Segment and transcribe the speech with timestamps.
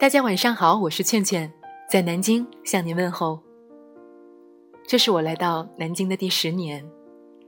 [0.00, 1.52] 大家晚上好，我是劝劝，
[1.90, 3.36] 在南京向您问候。
[4.86, 6.88] 这是我来到南京的第十年，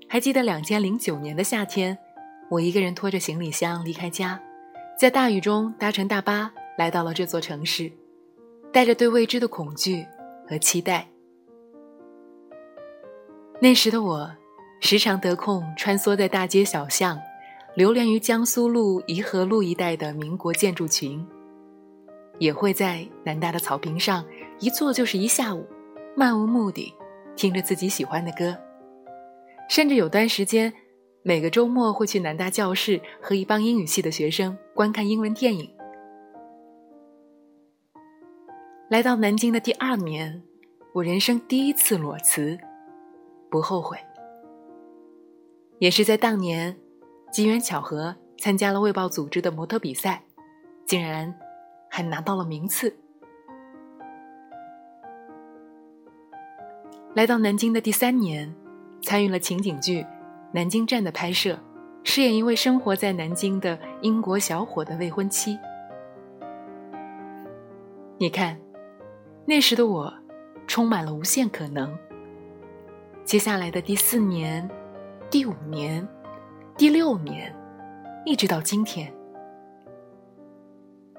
[0.09, 1.97] 还记得两千零九年的夏天，
[2.51, 4.43] 我一个人拖着行李箱离开家，
[4.99, 7.89] 在大雨中搭乘大巴来到了这座城市，
[8.73, 10.05] 带着对未知的恐惧
[10.49, 11.07] 和期待。
[13.61, 14.29] 那时的我，
[14.81, 17.17] 时常得空穿梭在大街小巷，
[17.77, 21.25] 流连于江苏路、颐和路一带的民国建筑群。
[22.41, 24.25] 也会在南大的草坪上
[24.61, 25.67] 一坐就是一下午，
[26.17, 26.93] 漫无目的，
[27.37, 28.57] 听着自己喜欢的歌。
[29.69, 30.73] 甚至有段时间，
[31.23, 35.71] 每个周末会去南大教室和一帮英语系的学生观看英文电影。
[38.89, 40.43] 来到南京的第二年，
[40.95, 42.59] 我人生第一次裸辞，
[43.51, 43.99] 不后悔。
[45.79, 46.75] 也是在当年，
[47.31, 50.23] 机缘巧合参加了《卫报》组织的模特比赛，
[50.87, 51.39] 竟然。
[51.91, 52.97] 还拿到了名次。
[57.15, 58.55] 来到南京的第三年，
[59.03, 60.03] 参与了情景剧
[60.53, 61.59] 《南京站》的拍摄，
[62.05, 65.59] 饰演一位生活在南京的英国小伙的未婚妻。
[68.17, 68.61] 你看，
[69.45, 70.15] 那时的我，
[70.69, 71.99] 充满了无限可能。
[73.25, 74.69] 接下来的第四年、
[75.29, 76.07] 第五年、
[76.77, 77.55] 第六年，
[78.25, 79.13] 一直到今天。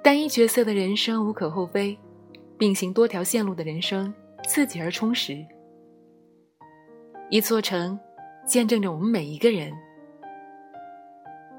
[0.03, 1.97] 单一角色的人生无可厚非，
[2.57, 4.11] 并行多条线路的人生
[4.43, 5.45] 刺激而充实。
[7.29, 7.99] 一座城，
[8.45, 9.71] 见证着我们每一个人。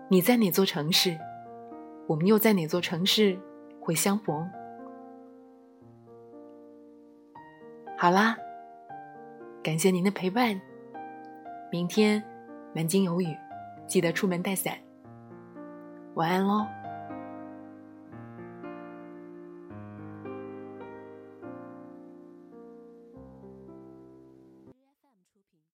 [0.08, 1.16] 你在哪座城市？
[2.08, 3.38] 我们又在哪座城市
[3.80, 4.50] 会相逢？
[7.96, 8.36] 好啦，
[9.62, 10.60] 感谢您的陪伴。
[11.70, 12.22] 明天
[12.74, 13.36] 南京有雨，
[13.86, 14.76] 记得出门带伞。
[16.14, 16.81] 晚安喽。